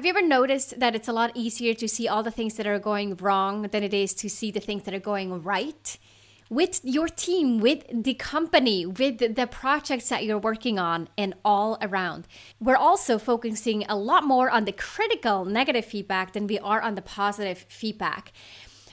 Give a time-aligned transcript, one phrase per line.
[0.00, 2.66] Have you ever noticed that it's a lot easier to see all the things that
[2.66, 5.98] are going wrong than it is to see the things that are going right?
[6.48, 11.76] With your team, with the company, with the projects that you're working on, and all
[11.82, 12.26] around.
[12.58, 16.94] We're also focusing a lot more on the critical negative feedback than we are on
[16.94, 18.32] the positive feedback.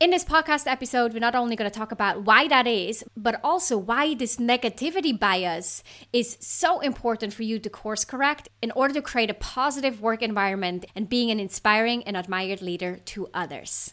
[0.00, 3.38] In this podcast episode, we're not only going to talk about why that is, but
[3.44, 8.94] also why this negativity bias is so important for you to course correct in order
[8.94, 13.92] to create a positive work environment and being an inspiring and admired leader to others.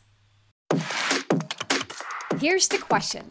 [2.40, 3.26] Here's the question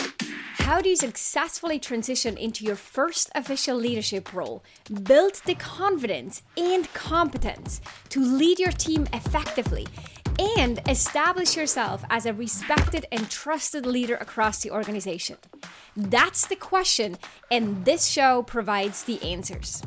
[0.58, 4.62] How do you successfully transition into your first official leadership role,
[5.04, 9.86] build the confidence and competence to lead your team effectively?
[10.38, 15.36] And establish yourself as a respected and trusted leader across the organization?
[15.96, 17.16] That's the question,
[17.50, 19.82] and this show provides the answers.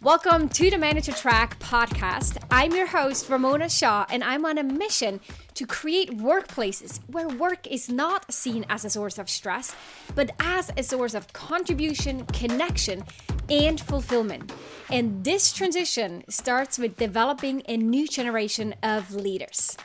[0.00, 2.36] Welcome to the Manager Track podcast.
[2.50, 5.20] I'm your host, Ramona Shaw, and I'm on a mission
[5.54, 9.74] to create workplaces where work is not seen as a source of stress,
[10.14, 13.04] but as a source of contribution, connection,
[13.50, 14.52] and fulfillment.
[14.90, 19.76] And this transition starts with developing a new generation of leaders.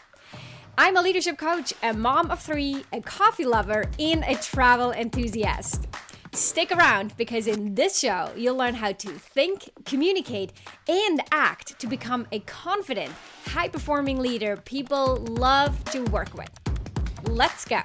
[0.78, 5.88] I'm a leadership coach, a mom of three, a coffee lover, and a travel enthusiast.
[6.32, 10.54] Stick around because in this show, you'll learn how to think, communicate,
[10.88, 13.12] and act to become a confident,
[13.48, 16.52] high performing leader people love to work with.
[17.24, 17.82] Let's go.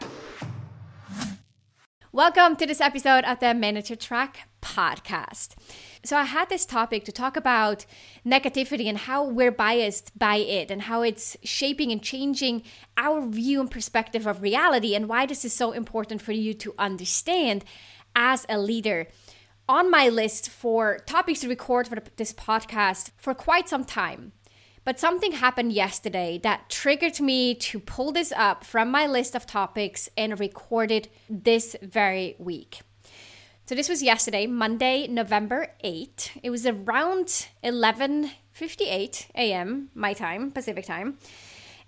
[2.14, 5.56] Welcome to this episode of the Manager Track podcast.
[6.04, 7.86] So, I had this topic to talk about
[8.24, 12.62] negativity and how we're biased by it and how it's shaping and changing
[12.96, 16.72] our view and perspective of reality, and why this is so important for you to
[16.78, 17.64] understand
[18.14, 19.08] as a leader
[19.68, 24.30] on my list for topics to record for this podcast for quite some time.
[24.84, 29.46] But something happened yesterday that triggered me to pull this up from my list of
[29.46, 32.80] topics and record it this very week.
[33.66, 36.32] So this was yesterday, Monday, November 8.
[36.42, 39.88] It was around 11:58 a.m.
[39.94, 41.16] my time, Pacific time.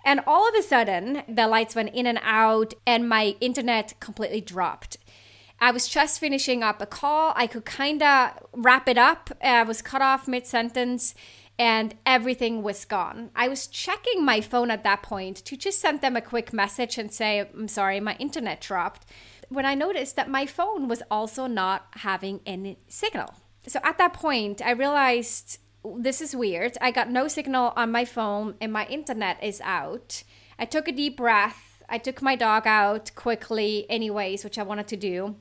[0.03, 4.41] And all of a sudden, the lights went in and out and my internet completely
[4.41, 4.97] dropped.
[5.59, 7.33] I was just finishing up a call.
[7.35, 9.29] I could kind of wrap it up.
[9.43, 11.13] I was cut off mid sentence
[11.59, 13.31] and everything was gone.
[13.35, 16.97] I was checking my phone at that point to just send them a quick message
[16.97, 19.07] and say, I'm sorry, my internet dropped.
[19.49, 23.33] When I noticed that my phone was also not having any signal.
[23.65, 26.77] So at that point, I realized this is weird.
[26.81, 30.23] I got no signal on my phone and my internet is out.
[30.59, 31.83] I took a deep breath.
[31.89, 35.35] I took my dog out quickly, anyways, which I wanted to do.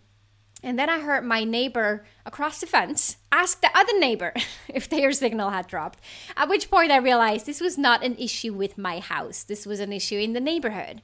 [0.63, 4.33] And then I heard my neighbor across the fence ask the other neighbor
[4.69, 6.01] if their signal had dropped.
[6.37, 9.81] At which point I realized this was not an issue with my house, this was
[9.81, 11.03] an issue in the neighborhood.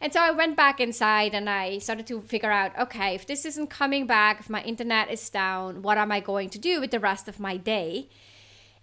[0.00, 3.44] And so I went back inside and I started to figure out okay, if this
[3.44, 6.90] isn't coming back, if my internet is down, what am I going to do with
[6.90, 8.08] the rest of my day?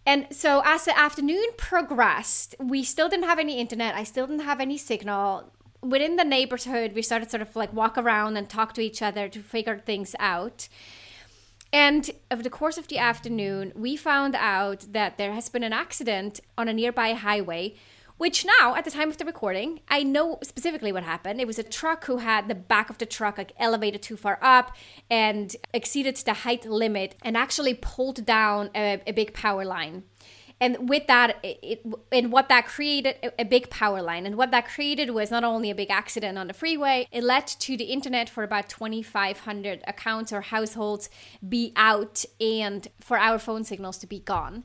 [0.05, 3.93] And so as the afternoon progressed, we still didn't have any internet.
[3.93, 7.97] I still didn't have any signal within the neighborhood, we started sort of like walk
[7.97, 10.67] around and talk to each other to figure things out.
[11.73, 15.73] And over the course of the afternoon, we found out that there has been an
[15.73, 17.75] accident on a nearby highway,
[18.17, 21.39] which now, at the time of the recording, I know specifically what happened.
[21.39, 24.37] It was a truck who had the back of the truck like elevated too far
[24.41, 24.75] up
[25.09, 30.03] and exceeded the height limit and actually pulled down a, a big power line
[30.61, 34.51] and with that it, it, and what that created a, big power line and what
[34.51, 37.85] that created was not only a big accident on the freeway it led to the
[37.85, 41.09] internet for about 2500 accounts or households
[41.47, 44.63] be out and for our phone signals to be gone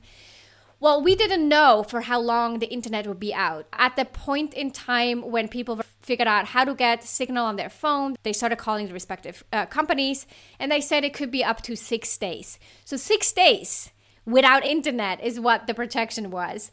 [0.79, 3.65] well, we didn't know for how long the internet would be out.
[3.73, 7.69] At the point in time when people figured out how to get signal on their
[7.69, 10.27] phone, they started calling the respective uh, companies
[10.59, 12.59] and they said it could be up to six days.
[12.85, 13.89] So, six days
[14.27, 16.71] without internet is what the protection was.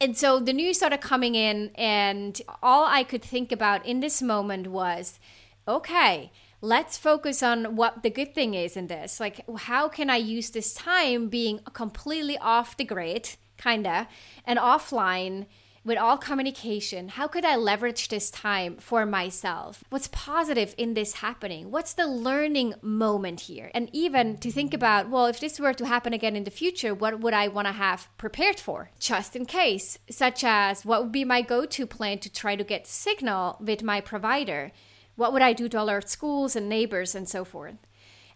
[0.00, 4.22] And so the news started coming in, and all I could think about in this
[4.22, 5.20] moment was
[5.68, 9.20] okay, let's focus on what the good thing is in this.
[9.20, 14.08] Like, how can I use this time being completely off the grid, kinda,
[14.46, 15.46] and offline?
[15.84, 19.82] With all communication, how could I leverage this time for myself?
[19.90, 21.72] What's positive in this happening?
[21.72, 23.70] What's the learning moment here?
[23.74, 26.94] And even to think about, well, if this were to happen again in the future,
[26.94, 29.98] what would I want to have prepared for just in case?
[30.08, 33.82] Such as what would be my go to plan to try to get signal with
[33.82, 34.70] my provider?
[35.16, 37.76] What would I do to alert schools and neighbors and so forth?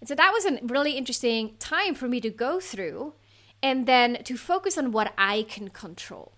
[0.00, 3.14] And so that was a really interesting time for me to go through
[3.62, 6.35] and then to focus on what I can control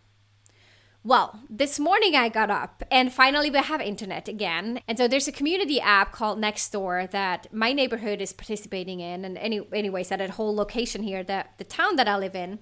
[1.09, 4.83] Well, this morning I got up and finally we have internet again.
[4.87, 9.25] And so there's a community app called Nextdoor that my neighborhood is participating in.
[9.25, 12.59] And any, anyways, at a whole location here, that the town that I live in,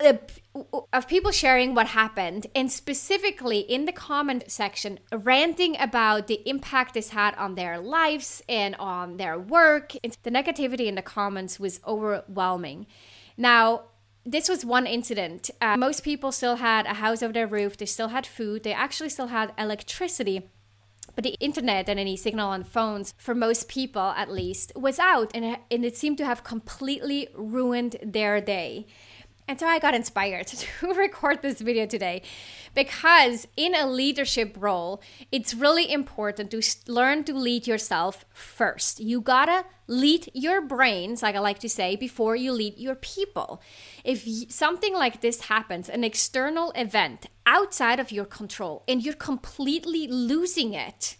[0.00, 0.14] uh,
[0.90, 6.94] of people sharing what happened and specifically in the comment section ranting about the impact
[6.94, 9.92] this had on their lives and on their work.
[10.22, 12.86] The negativity in the comments was overwhelming.
[13.36, 13.82] Now,
[14.24, 15.50] this was one incident.
[15.60, 18.72] Uh, most people still had a house over their roof, they still had food, they
[18.72, 20.50] actually still had electricity.
[21.14, 25.30] But the internet and any signal on phones, for most people at least, was out
[25.34, 28.86] and, and it seemed to have completely ruined their day.
[29.46, 32.22] And so I got inspired to record this video today
[32.74, 39.00] because in a leadership role, it's really important to learn to lead yourself first.
[39.00, 43.60] You gotta lead your brains, like I like to say, before you lead your people.
[44.02, 50.08] If something like this happens, an external event outside of your control, and you're completely
[50.08, 51.16] losing it,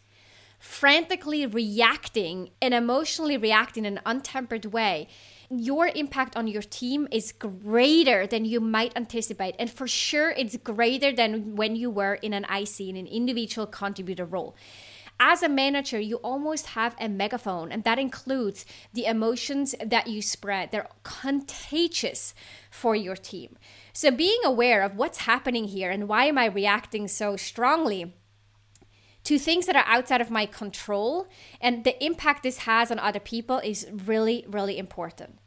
[0.58, 5.08] frantically reacting and emotionally reacting in an untempered way,
[5.50, 9.54] your impact on your team is greater than you might anticipate.
[9.58, 13.66] And for sure, it's greater than when you were in an IC, in an individual
[13.66, 14.56] contributor role.
[15.20, 20.20] As a manager, you almost have a megaphone, and that includes the emotions that you
[20.20, 20.72] spread.
[20.72, 22.34] They're contagious
[22.68, 23.56] for your team.
[23.92, 28.12] So, being aware of what's happening here and why am I reacting so strongly
[29.24, 31.26] to things that are outside of my control
[31.60, 35.38] and the impact this has on other people is really, really important.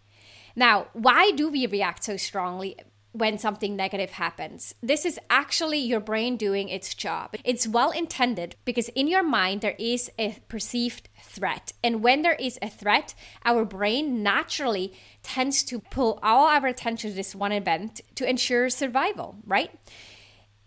[0.56, 2.78] Now, why do we react so strongly?
[3.18, 4.76] when something negative happens.
[4.82, 7.36] This is actually your brain doing its job.
[7.44, 11.72] It's well intended because in your mind there is a perceived threat.
[11.84, 17.10] And when there is a threat, our brain naturally tends to pull all our attention
[17.10, 19.72] to this one event to ensure survival, right?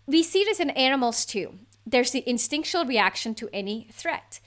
[0.05, 1.57] We see this in animals too
[1.91, 4.39] there's the instinctual reaction to any threat.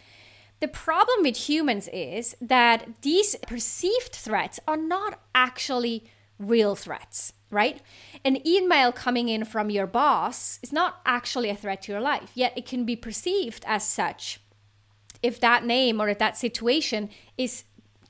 [0.61, 6.05] The problem with humans is that these perceived threats are not actually
[6.39, 7.81] real threats, right?
[8.25, 12.31] An email coming in from your boss is not actually a threat to your life,
[12.35, 14.41] yet it can be perceived as such
[15.23, 17.09] if that name or if that situation
[17.39, 17.65] is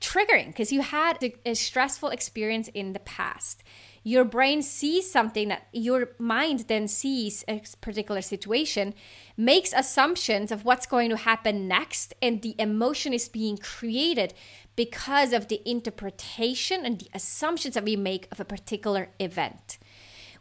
[0.05, 1.15] triggering because you had
[1.45, 3.62] a stressful experience in the past.
[4.06, 8.93] Your brain sees something that your mind then sees a particular situation,
[9.35, 14.35] makes assumptions of what's going to happen next, and the emotion is being created
[14.77, 19.79] because of the interpretation and the assumptions that we make of a particular event.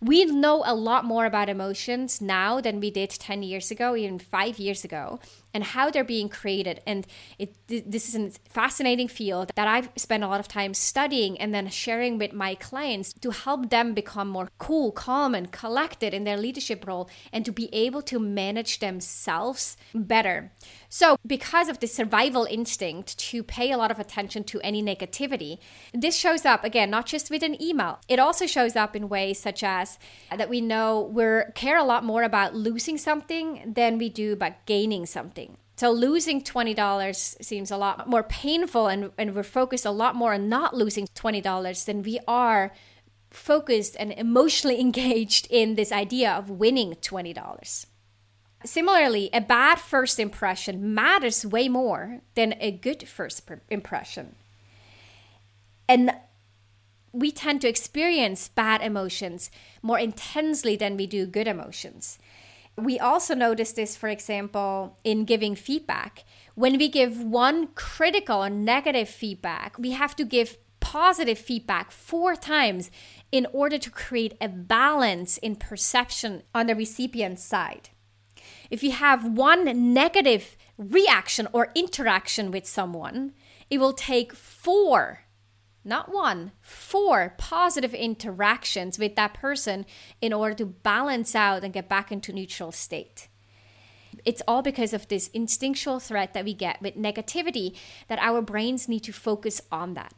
[0.01, 4.19] We know a lot more about emotions now than we did 10 years ago, even
[4.19, 5.21] five years ago,
[5.53, 6.81] and how they're being created.
[6.85, 7.05] And
[7.38, 11.53] it, this is a fascinating field that I've spent a lot of time studying and
[11.53, 16.23] then sharing with my clients to help them become more cool, calm, and collected in
[16.23, 20.51] their leadership role and to be able to manage themselves better.
[20.89, 25.57] So, because of the survival instinct to pay a lot of attention to any negativity,
[25.94, 27.99] this shows up again, not just with an email.
[28.07, 29.97] It also shows up in ways such as
[30.35, 31.23] that we know we
[31.56, 35.43] care a lot more about losing something than we do about gaining something.
[35.75, 40.33] So losing $20 seems a lot more painful, and, and we're focused a lot more
[40.33, 42.71] on not losing $20 than we are
[43.31, 47.85] focused and emotionally engaged in this idea of winning $20.
[48.65, 54.35] Similarly, a bad first impression matters way more than a good first impression.
[55.89, 56.11] And
[57.11, 59.51] we tend to experience bad emotions
[59.81, 62.19] more intensely than we do good emotions.
[62.77, 66.23] We also notice this, for example, in giving feedback.
[66.56, 72.35] When we give one critical or negative feedback, we have to give positive feedback four
[72.35, 72.92] times
[73.31, 77.89] in order to create a balance in perception on the recipient side.
[78.69, 83.33] If you have one negative reaction or interaction with someone,
[83.69, 85.22] it will take four,
[85.85, 89.85] not one, four positive interactions with that person
[90.21, 93.28] in order to balance out and get back into neutral state.
[94.25, 97.75] It's all because of this instinctual threat that we get with negativity
[98.07, 100.13] that our brains need to focus on that.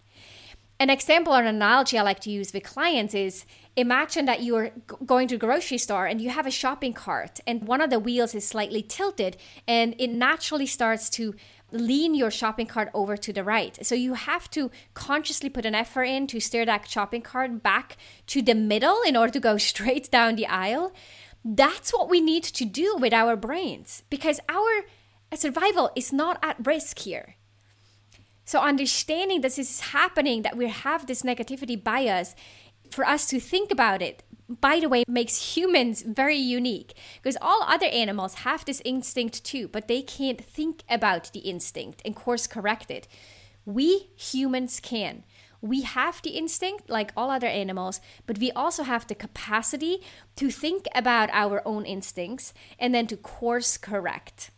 [0.80, 3.46] An example or an analogy I like to use with clients is
[3.76, 4.72] imagine that you're
[5.06, 8.00] going to a grocery store and you have a shopping cart and one of the
[8.00, 9.36] wheels is slightly tilted
[9.68, 11.36] and it naturally starts to
[11.72, 13.86] lean your shopping cart over to the right.
[13.86, 17.98] So you have to consciously put an effort in to steer that shopping cart back
[18.28, 20.94] to the middle in order to go straight down the aisle.
[21.44, 24.86] That's what we need to do with our brains because our
[25.34, 27.36] survival is not at risk here.
[28.48, 32.36] So, understanding this is happening, that we have this negativity bias,
[32.96, 37.64] for us to think about it, by the way, makes humans very unique because all
[37.64, 42.48] other animals have this instinct too, but they can't think about the instinct and course
[42.48, 43.08] correct it.
[43.66, 45.24] We humans can.
[45.62, 50.02] We have the instinct like all other animals, but we also have the capacity
[50.36, 54.52] to think about our own instincts and then to course correct.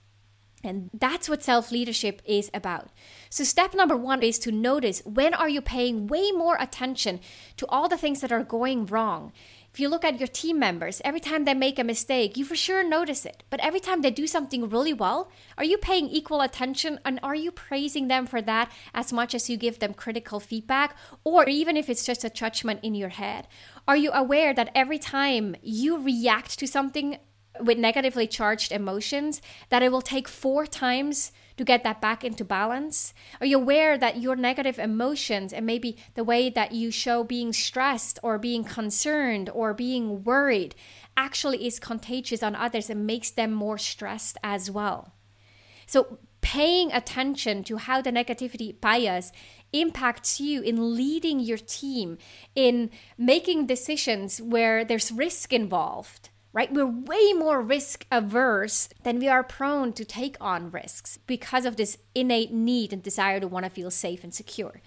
[0.68, 2.90] And that's what self-leadership is about.
[3.30, 7.20] So step number 1 is to notice when are you paying way more attention
[7.58, 9.32] to all the things that are going wrong
[9.78, 12.56] if you look at your team members, every time they make a mistake, you for
[12.56, 13.44] sure notice it.
[13.52, 17.36] But every time they do something really well, are you paying equal attention and are
[17.36, 20.98] you praising them for that as much as you give them critical feedback?
[21.24, 23.48] Or even if it's just a judgment in your head,
[23.88, 27.20] are you aware that every time you react to something
[27.60, 32.46] with negatively charged emotions, that it will take four times to get that back into
[32.46, 33.14] balance?
[33.42, 37.52] Are you aware that your negative emotions and maybe the way that you show being
[37.52, 40.76] stressed or being concerned or being worried
[41.16, 45.14] actually is contagious on others and makes them more stressed as well?
[45.88, 49.32] So, paying attention to how the negativity bias
[49.74, 52.18] impacts you in leading your team,
[52.56, 56.74] in making decisions where there's risk involved right?
[56.74, 61.76] We're way more risk averse than we are prone to take on risks because of
[61.76, 64.82] this innate need and desire to want to feel safe and secure.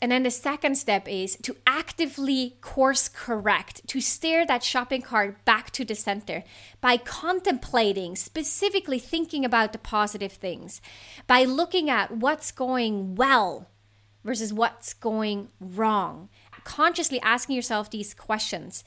[0.00, 5.44] And then the second step is to actively course correct, to steer that shopping cart
[5.44, 6.44] back to the center
[6.80, 10.80] by contemplating, specifically thinking about the positive things,
[11.26, 13.68] by looking at what's going well
[14.24, 16.30] versus what's going wrong,
[16.70, 18.84] consciously asking yourself these questions.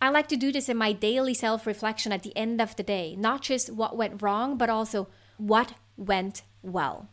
[0.00, 2.82] I like to do this in my daily self reflection at the end of the
[2.82, 7.10] day, not just what went wrong, but also what went well.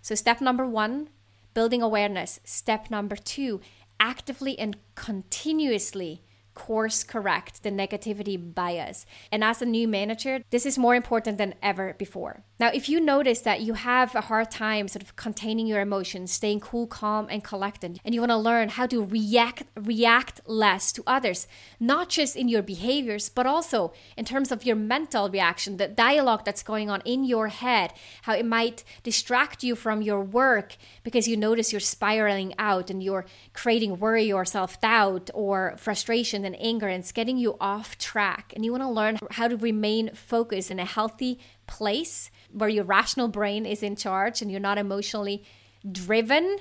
[0.00, 1.10] So, step number one,
[1.52, 2.40] building awareness.
[2.42, 3.60] Step number two,
[3.98, 6.22] actively and continuously
[6.54, 9.06] course correct the negativity bias.
[9.30, 12.44] And as a new manager, this is more important than ever before.
[12.58, 16.30] Now, if you notice that you have a hard time sort of containing your emotions,
[16.32, 20.92] staying cool, calm, and collected, and you want to learn how to react react less
[20.92, 21.46] to others,
[21.78, 26.44] not just in your behaviors, but also in terms of your mental reaction, the dialogue
[26.44, 27.92] that's going on in your head,
[28.22, 33.02] how it might distract you from your work because you notice you're spiraling out and
[33.02, 38.52] you're creating worry or self-doubt or frustration and anger and it's getting you off track.
[38.54, 42.84] And you want to learn how to remain focused in a healthy place where your
[42.84, 45.44] rational brain is in charge and you're not emotionally
[45.90, 46.58] driven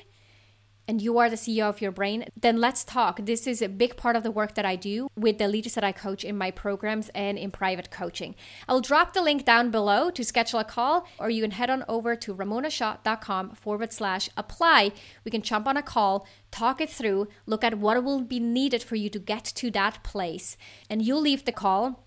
[0.89, 3.23] and you are the CEO of your brain, then let's talk.
[3.23, 5.83] This is a big part of the work that I do with the leaders that
[5.83, 8.33] I coach in my programs and in private coaching.
[8.67, 11.85] I'll drop the link down below to schedule a call, or you can head on
[11.87, 14.91] over to ramonashaw.com forward slash apply.
[15.23, 18.81] We can jump on a call, talk it through, look at what will be needed
[18.81, 20.57] for you to get to that place,
[20.89, 22.03] and you'll leave the call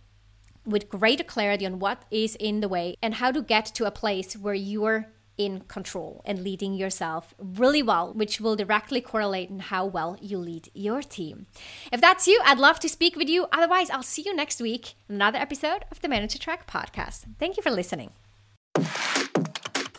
[0.67, 3.93] with greater clarity on what is in the way and how to get to a
[3.93, 9.59] place where you're in control and leading yourself really well, which will directly correlate in
[9.61, 11.47] how well you lead your team.
[11.93, 13.47] If that's you, I'd love to speak with you.
[13.53, 17.25] Otherwise, I'll see you next week in another episode of the Manager Track podcast.
[17.39, 18.11] Thank you for listening.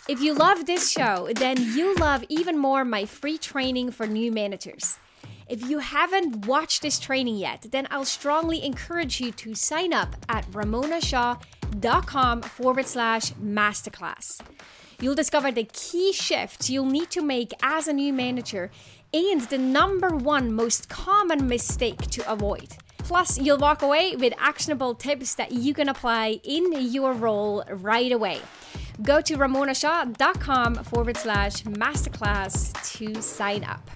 [0.10, 4.32] If you love this show, then you love even more my free training for new
[4.32, 4.98] managers.
[5.48, 10.16] If you haven't watched this training yet, then I'll strongly encourage you to sign up
[10.28, 14.40] at ramonashaw.com forward slash masterclass.
[15.04, 18.72] You'll discover the key shifts you'll need to make as a new manager
[19.14, 22.78] and the number one most common mistake to avoid.
[23.00, 28.14] Plus, you'll walk away with actionable tips that you can apply in your role right
[28.14, 28.40] away.
[29.02, 33.92] Go to ramonashaw.com forward slash masterclass to sign up.